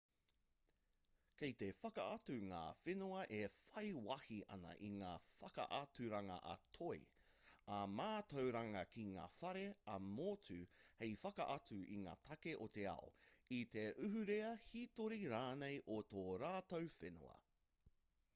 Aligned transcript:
kei 1.39 1.53
te 1.63 1.65
whakaatu 1.79 2.37
ngā 2.51 2.61
whenua 2.85 3.17
e 3.39 3.41
whai 3.57 3.83
wāhi 4.05 4.37
ana 4.55 4.69
i 4.85 4.87
ngā 4.93 5.09
whakaaturanga 5.33 6.37
ā-toi 6.53 6.97
ā-mātauranga 7.75 8.81
ki 8.95 9.03
ngā 9.11 9.25
whare 9.41 9.65
ā-motu 9.97 10.57
hei 11.03 11.11
whakaatu 11.25 11.77
i 11.97 11.97
ngā 12.07 12.15
take 12.31 12.53
o 12.67 12.69
te 12.79 12.87
ao 12.95 13.11
i 13.59 13.59
te 13.77 13.83
ahurea 14.09 14.49
hītori 14.73 15.21
rānei 15.35 15.77
o 15.97 15.99
tō 16.15 16.25
rātou 16.47 16.91
whenua 16.97 17.37